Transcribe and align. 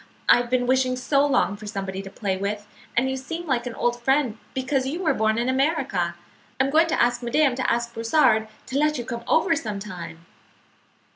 I 0.27 0.37
have 0.37 0.49
been 0.49 0.65
wishing 0.65 0.95
so 0.95 1.23
long 1.27 1.55
for 1.55 1.67
somebody 1.67 2.01
to 2.01 2.09
play 2.09 2.35
with, 2.35 2.65
and 2.97 3.07
you 3.07 3.15
seem 3.15 3.45
like 3.45 3.67
an 3.67 3.75
old 3.75 4.01
friend 4.01 4.39
because 4.55 4.87
you 4.87 5.03
were 5.03 5.13
born 5.13 5.37
in 5.37 5.47
America. 5.47 6.15
I'm 6.59 6.71
going 6.71 6.87
to 6.87 6.99
ask 6.99 7.21
madame 7.21 7.53
to 7.57 7.71
ask 7.71 7.93
Brossard 7.93 8.47
to 8.65 8.79
let 8.79 8.97
you 8.97 9.05
come 9.05 9.23
over 9.27 9.55
sometime." 9.55 10.25